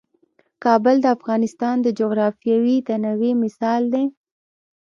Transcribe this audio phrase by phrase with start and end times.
[0.63, 4.05] کابل د افغانستان د جغرافیوي تنوع مثال دی.